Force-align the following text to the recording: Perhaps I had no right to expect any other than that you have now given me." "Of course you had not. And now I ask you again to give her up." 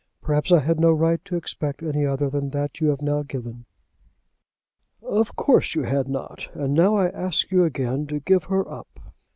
Perhaps 0.19 0.51
I 0.51 0.61
had 0.61 0.79
no 0.79 0.91
right 0.91 1.23
to 1.25 1.35
expect 1.35 1.83
any 1.83 2.07
other 2.07 2.27
than 2.27 2.49
that 2.49 2.79
you 2.81 2.87
have 2.87 3.03
now 3.03 3.21
given 3.21 3.53
me." 3.53 3.65
"Of 5.07 5.35
course 5.35 5.75
you 5.75 5.83
had 5.83 6.07
not. 6.07 6.49
And 6.55 6.73
now 6.73 6.95
I 6.95 7.09
ask 7.09 7.51
you 7.51 7.65
again 7.65 8.07
to 8.07 8.19
give 8.19 8.45
her 8.45 8.67
up." 8.67 9.13